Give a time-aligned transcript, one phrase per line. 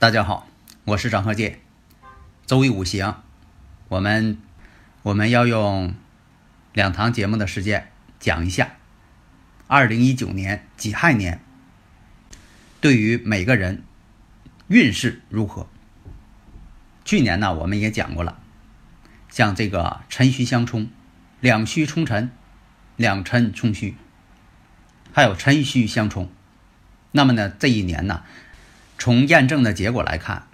[0.00, 0.46] 大家好，
[0.84, 1.58] 我是张鹤剑。
[2.46, 3.16] 周易五行，
[3.88, 4.38] 我们
[5.02, 5.92] 我们要用
[6.72, 8.76] 两堂节目的时间讲一下，
[9.66, 11.40] 二零一九年己亥年
[12.80, 13.82] 对于每个人
[14.68, 15.66] 运势如何。
[17.04, 18.38] 去年呢，我们也讲过了，
[19.28, 20.88] 像这个辰戌相冲，
[21.40, 22.30] 两戌冲辰，
[22.94, 23.96] 两辰冲戌，
[25.12, 26.30] 还有辰戌相冲。
[27.10, 28.22] 那么呢，这一年呢？
[28.98, 30.48] 从验证的结果来看，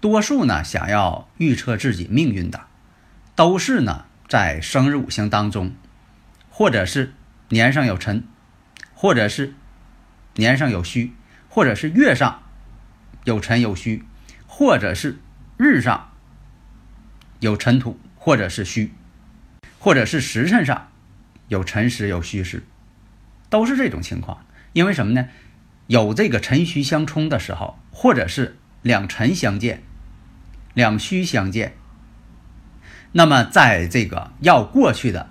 [0.00, 2.62] 多数呢想要预测自己命运的，
[3.36, 5.74] 都是呢在生日五行当中，
[6.48, 7.12] 或者是
[7.50, 8.24] 年上有辰，
[8.94, 9.54] 或者是
[10.36, 11.12] 年上有戌，
[11.48, 12.42] 或者是月上
[13.24, 14.02] 有辰有戌，
[14.46, 15.18] 或者是
[15.58, 16.10] 日上
[17.40, 18.92] 有辰土，或者是戌，
[19.78, 20.88] 或者是时辰上
[21.48, 22.64] 有辰时有戌时，
[23.50, 24.44] 都是这种情况。
[24.72, 25.28] 因为什么呢？
[25.86, 29.82] 有这个辰戌相冲的时候，或者是两辰相见、
[30.72, 31.74] 两戌相见，
[33.12, 35.28] 那么在这个要过去的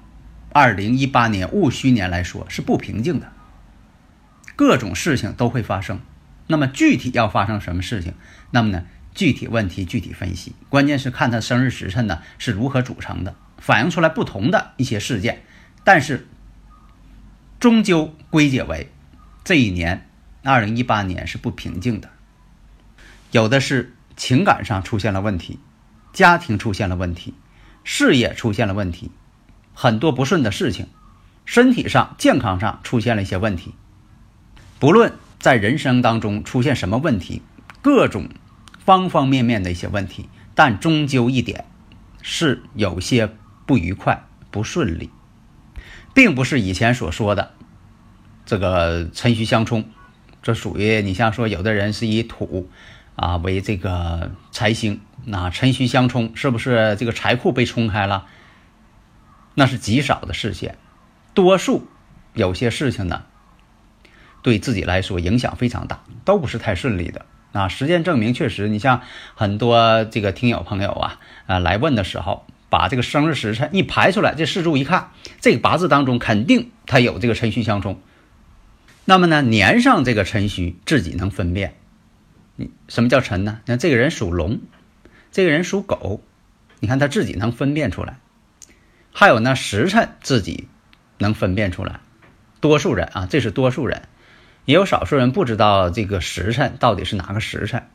[0.51, 3.31] 二零一八年戊戌年来说是不平静的，
[4.55, 5.99] 各种事情都会发生。
[6.47, 8.13] 那么具体要发生什么事情？
[8.51, 15.41] 那么呢，具体问题具体分析，关键是看他生日时辰呢是如何组成的，反映出来不同的一些事件，
[15.83, 16.27] 但是
[17.59, 18.91] 终究归结为
[19.43, 20.07] 这一年。
[20.45, 22.09] 二零一八年是不平静的，
[23.31, 25.57] 有的是情感上出现了问题，
[26.11, 27.33] 家庭出现了问题，
[27.85, 29.09] 事业出现了问题，
[29.73, 30.87] 很多不顺的事情，
[31.45, 33.73] 身体上、健康上出现了一些问题。
[34.79, 37.41] 不论在人生当中出现什么问题，
[37.81, 38.27] 各种
[38.83, 41.63] 方方面面的一些问题，但终究一点
[42.21, 43.33] 是有些
[43.65, 45.09] 不愉快、不顺利，
[46.13, 47.53] 并不是以前所说的
[48.45, 49.85] 这个辰戌相冲。
[50.43, 52.69] 这属于你像说，有的人是以土
[53.15, 58.25] 啊为这个财星，那辰戌相冲，是不是这个财库被冲开了？
[59.55, 60.77] 那是极少的事件，
[61.33, 61.87] 多数
[62.33, 63.23] 有些事情呢，
[64.41, 67.69] 对自己来说影响非常大，都不是太顺利的啊。
[67.69, 69.01] 实践证明，确实，你像
[69.35, 78.01] 很多这个听友朋友啊啊来问的时候，把这个生日时辰一排出来，这四柱一看，这个八字当中肯定它有这个辰戌相冲。
[79.05, 81.75] 那么呢，年上这个辰戌自己能分辨，
[82.55, 83.59] 你什么叫辰呢？
[83.65, 84.61] 那这个人属龙，
[85.31, 86.23] 这个人属狗，
[86.79, 88.19] 你看他自己能分辨出来。
[89.11, 90.69] 还有呢，时辰自己
[91.17, 91.99] 能分辨出来。
[92.61, 94.03] 多数人啊，这是多数人，
[94.63, 97.89] 也有少数人不知道这个时辰到底是哪个时辰。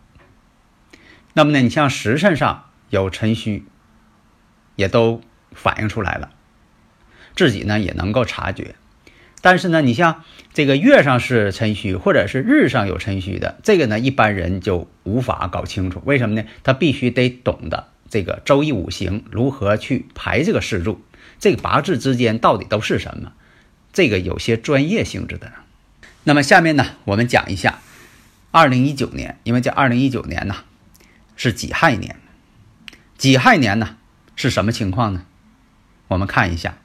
[1.33, 3.65] 那么呢，你像时辰上有辰戌，
[4.77, 6.33] 也都反映出来了，
[7.35, 8.75] 自己呢也能够察觉。
[9.41, 16.03] 但是呢，你像这个月上是辰戌，或者是日上有辰戌的，这个呢，一般人就无法搞清楚。
[16.05, 16.45] 为什么呢？
[16.65, 21.01] 他必须得懂得这个周易五行如何去排这个四柱，
[21.39, 23.33] 这个八字之间到底都是什么，
[23.93, 25.53] 这个有些专业性质的。
[26.25, 27.79] 那么下面呢，我们讲一下
[28.51, 30.57] 二零一九年，因为这二零一九年呢
[31.37, 32.17] 是己亥年，
[33.17, 33.97] 己亥年呢
[34.35, 35.25] 是什么情况呢？
[36.09, 36.79] 我们看一下，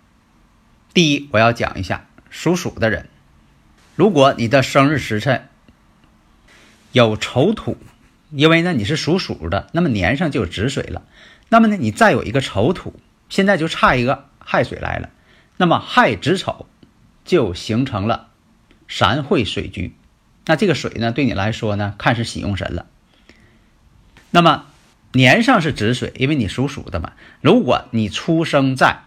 [0.94, 2.06] 第一，我要讲一下。
[2.34, 3.10] 属鼠的人，
[3.96, 5.48] 如果你的生日时辰
[6.92, 7.78] 有丑土，
[8.32, 11.04] 因为呢你是属鼠的，那么年上就有子水了。
[11.50, 13.00] 那么呢你再有一个丑土，
[13.30, 15.12] 现在就差一个亥水来了。
[15.58, 16.66] 那么亥子丑
[17.24, 18.30] 就形成了
[18.90, 19.94] 三会水局。
[20.48, 22.88] 那这个水呢对你来说呢看是喜用神了。
[24.32, 24.66] 那么
[25.12, 27.14] 年上是子水，因为你属鼠的嘛。
[27.42, 29.04] 如果你出生在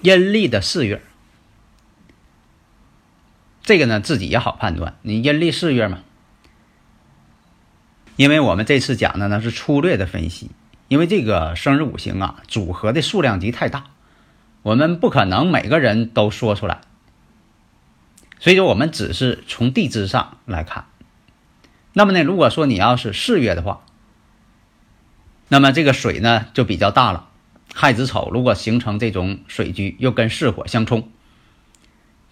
[0.00, 1.02] 阴历的四月。
[3.62, 4.96] 这个呢，自己也好判断。
[5.02, 6.00] 你阴历四月嘛，
[8.16, 10.50] 因为我们这次讲的呢是粗略的分析，
[10.88, 13.86] 因为这个生日五行啊组合的数量级太大，
[14.62, 16.80] 我们不可能每个人都说出来，
[18.40, 20.86] 所以说我们只是从地支上来看。
[21.92, 23.84] 那么呢，如果说你要是四月的话，
[25.48, 27.28] 那么这个水呢就比较大了。
[27.74, 31.08] 亥子丑如果形成这种水局，又跟巳火相冲，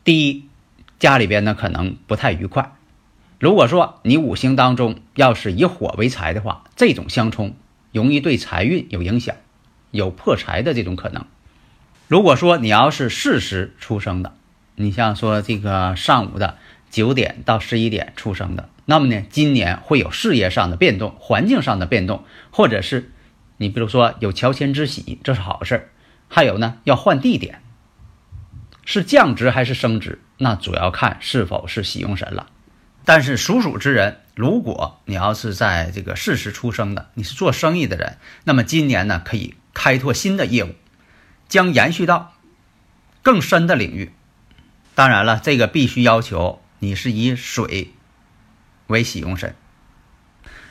[0.04, 0.49] 第一，
[1.00, 2.76] 家里边呢可能不太愉快。
[3.40, 7.56] 如果说你五行当中要是以火为财的话，这种相冲
[7.90, 9.34] 容易对财运有影响，
[9.90, 11.24] 有破财的这种可能。
[12.06, 14.34] 如果说你要是巳时出生的，
[14.76, 16.58] 你像说这个上午的
[16.90, 23.10] 九点到十一点出生的，那么呢，今年会有事业上的变动，环境上的变动，或者是。
[23.56, 25.88] 你比如说有乔迁之喜，这是好事儿。
[26.28, 27.60] 还有呢，要换地点，
[28.90, 32.48] 是降职还是升职，那主要看是否是喜用神了。
[33.04, 40.74] 但是属鼠之人，如果你要是在这个巳时出生的，你是做生意的人，那么今年呢可以开拓新的业务，
[41.48, 42.34] 将延续到
[43.22, 44.10] 更深的领域。
[44.96, 47.92] 当然了，这个必须要求你是以水
[48.88, 49.54] 为喜用神。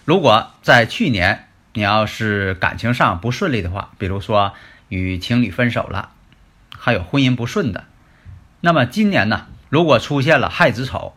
[0.03, 1.45] 如果在去年。
[1.73, 4.53] 你要是感情上不顺利的话，比如说
[4.89, 6.09] 与情侣分手了，
[6.75, 7.85] 还有婚姻不顺的，
[8.61, 11.15] 那么今年呢，如果出现了亥子丑，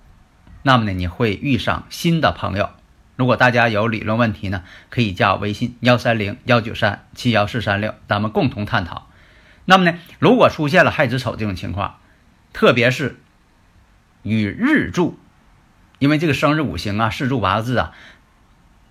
[0.62, 2.70] 那么呢，你会遇上新的朋友。
[3.16, 9.08] 如果大家有理论问题呢，可以加我微信幺三零幺九三七幺四三六，咱们共同探讨。
[9.64, 11.98] 那么呢，如果出现了亥子丑这种情况，
[12.52, 13.20] 特别是
[14.22, 15.18] 与日柱，
[15.98, 17.92] 因为这个生日五行啊，四柱八字啊。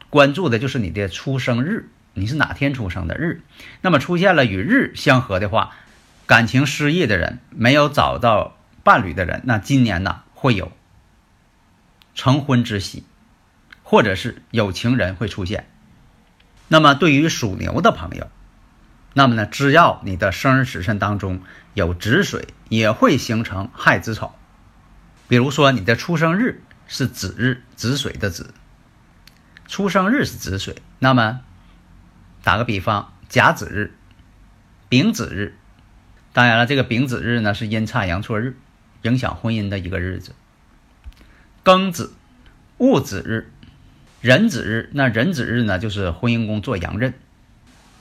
[0.09, 3.41] 关注的就是你的出生日，你是哪天出生的日？
[3.81, 5.71] 那么出现了与日相合的话，
[6.31, 10.71] 感情失意的人，没有找到伴侣的人，那今年呢会有
[12.15, 13.03] 成婚之喜，
[13.83, 15.69] 或者是有情人会出现。
[16.69, 18.29] 那么对于属牛的朋友，
[19.13, 21.41] 那么呢，只要你的生日时辰当中
[21.73, 24.33] 有子水，也会形成亥子丑。
[25.27, 28.53] 比如说你的出生日是子日，子水的子。
[29.67, 31.41] 出生日是子水，那么
[32.41, 33.97] 打个比方，甲子日、
[34.87, 35.57] 丙子日，
[36.33, 38.55] 当然了，这个丙子日呢是阴差阳错日，
[39.01, 40.33] 影响婚姻的一个日子。
[41.63, 42.13] 庚子、
[42.77, 43.51] 戊子日、
[44.21, 47.13] 壬子日，那壬子日呢就是婚姻宫做阳刃，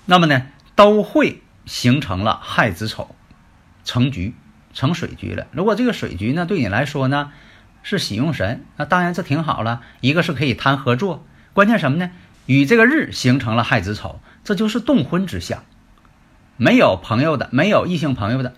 [0.06, 0.46] 那么呢
[0.76, 3.14] 都会形成了亥子丑，
[3.84, 4.34] 成局
[4.72, 5.46] 成水局了。
[5.50, 7.32] 如果这个水局呢对你来说呢
[7.82, 11.26] 是喜用神，那当然这挺好了，一个是可以谈合作。
[11.52, 12.12] 关键什么呢？
[12.46, 15.64] 与这个日形成了亥子丑，这就是动婚之象。
[16.62, 18.52] 没有朋友的，没有异性朋友的，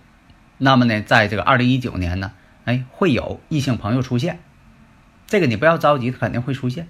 [0.57, 2.33] 那么呢，在这个二零一九年呢，
[2.65, 4.41] 哎，会有异性朋友出现。
[5.25, 6.89] 这个你不要着急，肯定会出现。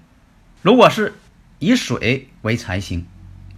[0.64, 1.14] 如果是
[1.60, 3.06] 以水为财星，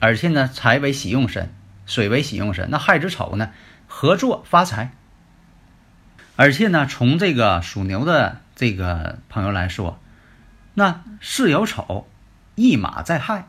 [0.02, 1.54] 而且呢，财为喜用神，
[1.86, 3.52] 水为喜用神，那亥子丑呢，
[3.88, 4.92] 合作发财。
[6.36, 9.98] 而且呢，从这个属牛的这个朋友来说，
[10.74, 12.06] 那巳酉丑。
[12.56, 13.48] 一马在亥，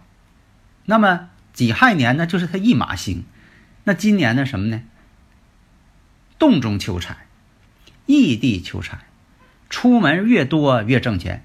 [0.85, 3.25] 那么己亥年呢，就是他一马星。
[3.89, 4.83] 那今年呢，什么呢？
[6.41, 7.29] 洞中求财，
[8.07, 8.99] 异地求财，
[9.71, 11.45] 出门越多越挣钱。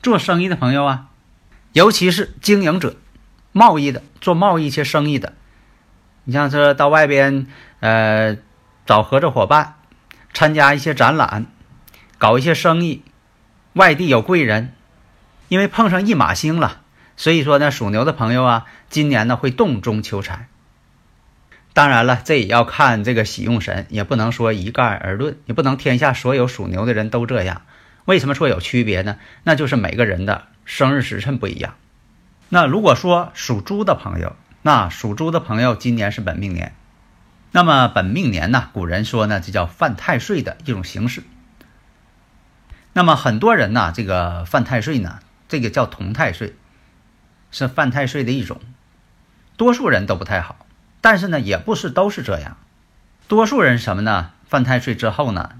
[0.00, 1.08] 做生意的朋友啊，
[1.72, 2.96] 尤其是经营者、
[3.50, 5.32] 贸易的、做贸易一些生意的，
[6.22, 7.48] 你像这到外边
[7.80, 8.36] 呃
[8.86, 9.74] 找合作伙伴，
[10.32, 11.46] 参加一些展览，
[12.18, 13.02] 搞一些生意，
[13.72, 14.72] 外地有贵人。
[15.48, 16.82] 因为碰上一马星了，
[17.16, 20.46] 所以说呢，属牛的朋友啊，今年呢会洞中求财。
[21.78, 27.62] 当然了，这也要看这个喜用神，也不能说一概而论，也不能天下所有属牛的人都这样。
[28.04, 29.16] 为什么说有区别呢？
[29.44, 31.76] 那就是每个人的生日时辰不一样。
[32.48, 36.74] 那如果说属猪的朋友，那属猪的朋友今年是本命年，
[37.52, 41.22] 那么本命年呢，古人说呢，这叫犯太岁的一种形式。
[42.92, 45.20] 那么很多人呢，这个犯太岁呢。
[45.46, 46.56] 这个叫同太岁，
[47.52, 48.60] 是犯太岁的一种，
[49.56, 50.66] 多数人都不太好，
[51.10, 52.58] 但是呢，也不是都是这样。
[53.28, 54.32] 多数人什么呢？
[54.46, 55.52] 犯太岁之后呢，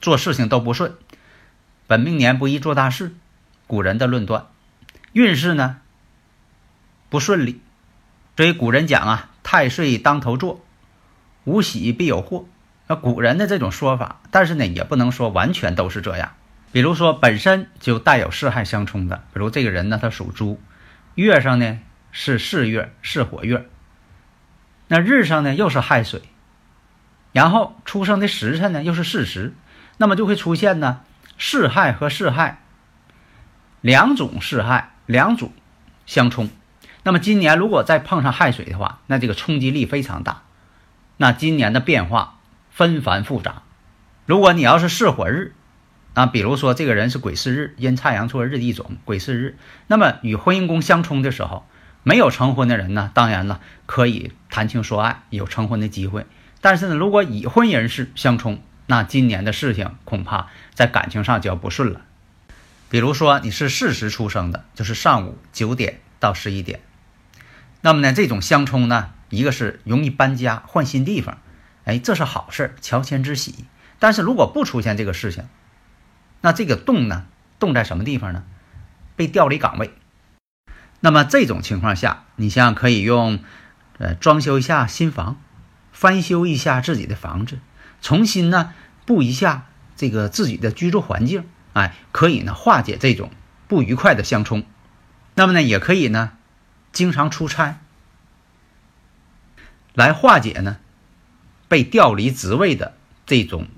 [0.00, 0.94] 做事情都不顺，
[1.86, 3.14] 本命年不宜做大事。
[3.66, 4.46] 古人的论断，
[5.12, 5.76] 运势呢
[7.10, 7.60] 不顺利，
[8.34, 10.64] 所以古人讲啊，太岁当头坐，
[11.44, 12.46] 无喜必有祸。
[12.86, 16.32] 那古人的这种说法，但是呢，也不能说完全都是这样。
[16.72, 20.58] 比如说，本身就带有四害相冲的，比如这个人呢，他属猪，
[21.14, 21.78] 月上呢
[22.10, 23.68] 是巳月，是火月，
[24.88, 26.22] 那日上呢又是亥水，
[27.32, 29.54] 然后出生的时辰呢又是巳时，
[29.96, 31.00] 那么就会出现呢
[31.38, 32.62] 巳亥和巳亥
[33.80, 35.52] 两种巳亥两组
[36.06, 36.48] 相冲。
[37.02, 40.42] 那么今年如果再碰上亥水的话，那这个冲击力非常大，
[41.16, 42.38] 那今年的变化
[42.70, 43.62] 纷繁复杂。
[44.26, 45.54] 如果你要是巳火日，
[46.14, 51.66] 啊，比如说这个人是癸巳日，阴差阳错日一种癸巳日，那么与婚姻宫相冲的时候，
[52.04, 56.26] 没有成婚的人呢，当然了，可以谈情说爱，有成婚的机会。
[56.60, 62.02] 但是呢，如果已婚人士相冲，那今年的事情恐怕在感情上就要不顺了。
[62.90, 66.80] 比如说你是巳时出生的，就是上午九点到十一点，
[67.80, 71.38] 那么呢，这种相冲呢，一个是容易搬家换新地方，
[71.84, 73.64] 哎，这是好事，乔迁之喜。
[73.98, 75.48] 但是如果不出现这个事情，
[76.42, 77.24] 那这个动呢，
[77.58, 78.44] 动在什么地方呢？
[79.16, 79.90] 被调离岗位。
[81.04, 83.38] 那么这种情况下，你像可以用，
[83.98, 85.38] 呃，装修一下新房。
[85.92, 87.58] 翻修一下自己的房子，
[88.00, 88.72] 重新呢
[89.04, 93.30] 布一下这个自己的居住环境，哎，可以呢化解这种
[93.68, 94.64] 不愉快的相冲。
[95.34, 96.32] 那么呢，也可以呢
[96.90, 97.80] 经常出差，
[99.92, 100.78] 来化解呢
[101.68, 102.96] 被调离职位的
[103.26, 103.68] 这种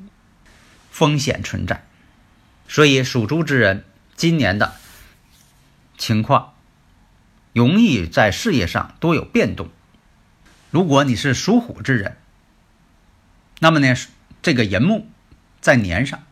[0.93, 1.85] 风险存在。
[2.69, 4.75] 所以属猪之人今年的
[5.99, 6.55] 情况
[7.57, 9.71] 容易在事业上多有变动。
[10.71, 12.19] 如果你是属虎之人，
[13.61, 13.95] 那么呢，
[14.43, 15.09] 这个寅木
[15.63, 16.23] 在年上，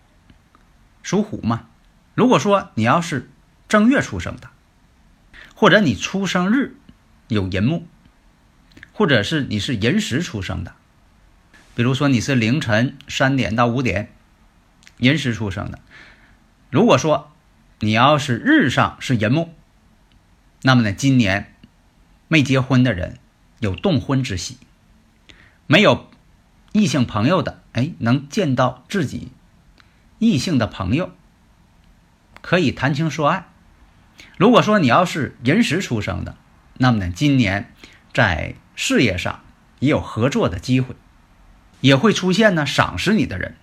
[1.02, 1.68] 属虎嘛。
[2.14, 3.30] 如果说你要是
[3.68, 4.50] 正月出生的，
[5.54, 6.76] 或者你出生日
[7.28, 7.86] 有寅木，
[8.92, 10.74] 或者是你是寅时出生的，
[11.74, 14.12] 比如说你是凌晨三点到五点
[14.98, 15.78] 寅时出生的，
[16.68, 17.32] 如果说
[17.80, 19.54] 你要是日上是寅木，
[20.66, 21.54] 那么呢，今年
[22.28, 23.18] 没结婚的人。
[23.60, 24.58] 有动婚之喜，
[25.66, 26.10] 没有
[26.72, 29.32] 异性朋友的，哎，能见到自己
[30.18, 31.12] 异性的朋友，
[32.42, 33.46] 可以谈情说爱。
[34.36, 36.36] 如果说你要是寅时出生的，
[36.74, 37.72] 那么呢，今年
[38.12, 39.42] 在事业上
[39.78, 40.94] 也有合作的机会，
[41.80, 43.56] 也会出现呢赏识你的人。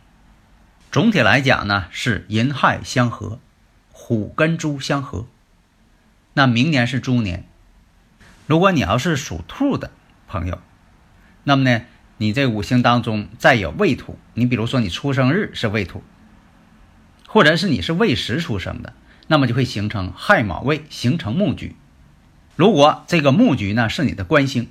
[0.91, 3.39] 总体来讲呢，是寅亥相合，
[3.91, 5.27] 虎跟猪相合。
[6.33, 7.45] 那明年是猪年。
[8.47, 9.91] 如果你要是属兔的
[10.27, 10.61] 朋友，
[11.43, 11.81] 那么呢，
[12.17, 16.03] 你这五行当中再有未土，你比如说你出生日是未土，
[17.27, 18.93] 或者是你是未时出生的，
[19.27, 21.75] 那么就会形成亥卯未，形成木局。
[22.55, 24.69] 如果这个木局呢是你的官星，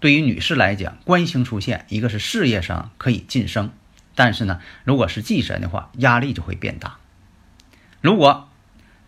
[0.00, 3.72] 对于女士来讲，官星出现，一个是事业上可以晋升，
[4.14, 6.98] 但是呢，如果是忌神的话，压力就会变大。
[8.00, 8.47] 如果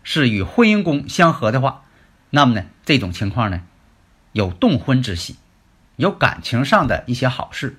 [0.03, 1.83] 是与婚姻宫相合的话，
[2.29, 3.61] 那么呢，这种情况呢，
[4.31, 5.35] 有动婚之喜，
[5.95, 7.77] 有感情上的一些好事。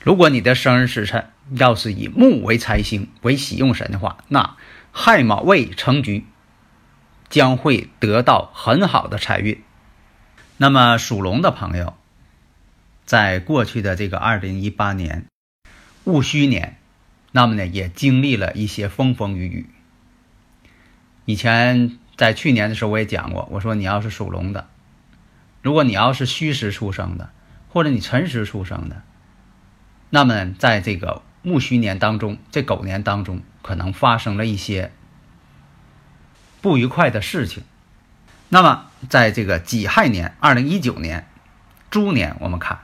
[0.00, 4.56] 如果你的生日时辰要是以木为财星为喜用神的话，那
[4.92, 6.24] 亥卯未成局，
[7.28, 9.62] 将会得到很好的财运。
[10.56, 11.94] 那么属龙的朋友，
[13.04, 15.26] 在过去的这个二零一八年
[16.04, 16.78] 戊戌年，
[17.32, 19.66] 那么呢，也经历了一些风风雨雨。
[21.28, 21.98] 以前。
[22.18, 24.66] 在去年的时候，我也讲过，我说你要是属龙的，
[25.62, 27.30] 如果你要是戌时出生的，
[27.68, 29.02] 或者你辰时出生的，
[30.10, 34.90] 那么在这个戊戌年当中，这狗年当中，可能发生了一些
[36.60, 37.62] 不愉快的事情。
[38.48, 41.28] 那么在这个己亥年，二零一九年
[41.88, 42.80] 猪年，我们看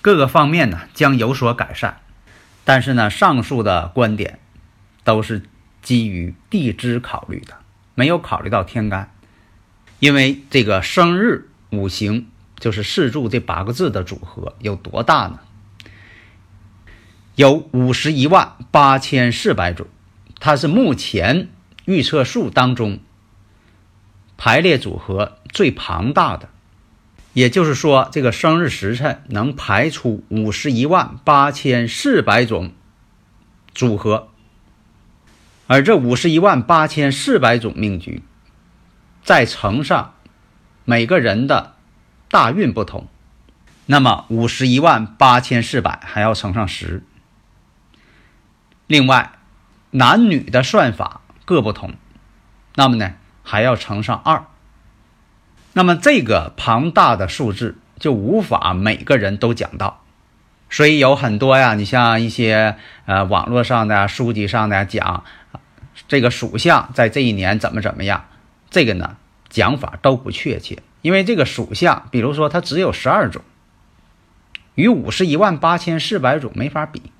[0.00, 1.98] 各个方面呢将有所改善，
[2.62, 4.38] 但是呢，上述的观点
[5.02, 5.42] 都是
[5.82, 7.54] 基于地支考虑的。
[7.94, 9.12] 没有考虑到天干，
[9.98, 15.40] 因为这个生日五行就是四柱这八个字的组合有多大呢？
[17.34, 19.86] 有五十一万八千四百种，
[20.38, 21.48] 它是目前
[21.84, 23.00] 预测数当中
[24.38, 26.48] 排列组合最庞大的。
[27.32, 32.72] 也就是说，这个生日时辰能排出五十一万八千四百种
[33.74, 34.28] 组合。
[35.70, 38.24] 而这五十一万八千四百种命局，
[39.22, 40.14] 再乘上
[40.84, 41.76] 每个人的
[42.28, 43.06] 大运不同，
[43.86, 47.04] 那么五十一万八千四百还要乘上十。
[48.88, 49.38] 另外，
[49.92, 51.94] 男女的算法各不同，
[52.74, 54.46] 那么呢还要乘上二。
[55.74, 59.99] 那么这个庞大的数字就无法每个人都讲到，
[60.70, 65.24] 所以有很多呀，你像一些呃网络上的书籍上的讲。
[66.08, 68.24] 这个属相在这一年怎么怎么样？
[68.70, 69.16] 这个呢
[69.48, 73.42] 讲法都不确切，因为这个属相，比如说它只有十二种，
[74.74, 77.12] 与五十一万八千四百种没法比，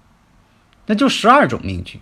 [0.86, 2.00] 那就十二种命局。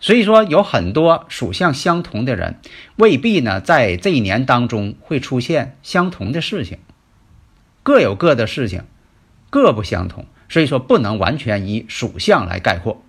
[0.00, 2.58] 所以说有很多属相相同的人，
[2.96, 6.78] 未必呢在这一年当中会出现相同的事情，
[7.82, 8.84] 各有各的事情，
[9.50, 10.26] 各不相同。
[10.50, 13.02] 所以说不能完全以属相来概括。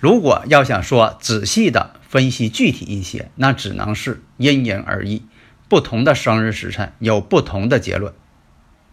[0.00, 5.22] 如果要想说仔细的分析具体一些，那只能是因人而异，
[5.68, 8.14] 不同的生日时辰有不同的结论，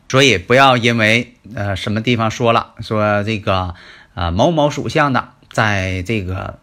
[0.10, 3.76] 所以不要因为呃什么地方说了说这个
[4.14, 6.60] 啊某某属相的在这个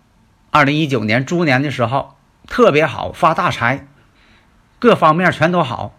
[0.50, 2.16] 二零一九年猪年的时候
[2.46, 3.86] 特别好发大财，
[4.78, 5.94] 各方面全都好，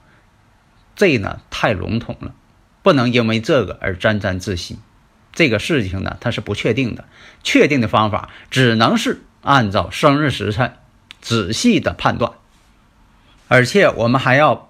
[0.95, 2.35] 这呢太笼统了，
[2.83, 4.79] 不能因为这个而沾沾自喜。
[5.33, 7.05] 这个事情呢它是不确定的，
[7.43, 10.73] 确定的方法只能是按照生日时辰
[11.21, 12.33] 仔细的判断。
[13.47, 14.69] 而且我们还要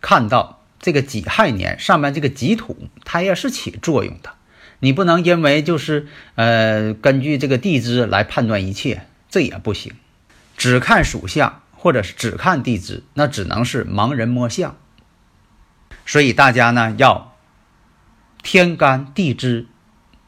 [0.00, 4.32] 看到这个己亥年上面这个己土，它也是起作用的。
[4.80, 9.92] 你不能因为就是呃根据这个地支来判断一切，这也不行。
[10.56, 14.76] 只看属相或者是只看地支，那只能是盲人摸象。
[16.10, 17.36] 所以大家呢要
[18.42, 19.68] 天干地支、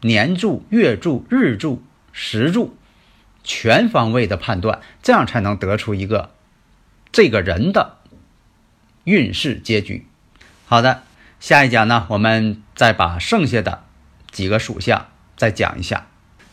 [0.02, 2.76] 年柱、月柱、日柱、时柱
[3.42, 6.30] 全方位的判断，这样才能得出一个。
[7.10, 7.96] 这个人的
[9.02, 10.06] 运势结局。
[10.66, 11.02] 好的，
[11.40, 13.82] 下一讲呢，我们再把剩下的
[14.30, 16.06] 几个属相再讲一下。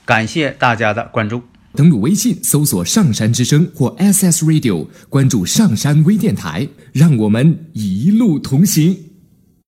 [0.06, 1.44] 感谢大家的关注。
[1.76, 9.09] 登录微信搜索“上山之声”或 SS Radio，关注上山微电台，让我们一路同行。